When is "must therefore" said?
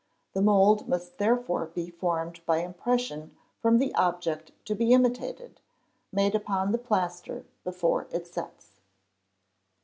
0.89-1.67